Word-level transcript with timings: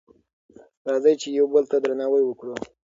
راځئ 0.89 1.15
چې 1.21 1.27
یو 1.37 1.45
بل 1.53 1.63
ته 1.71 1.77
درناوی 1.83 2.23
وکړو. 2.25 2.53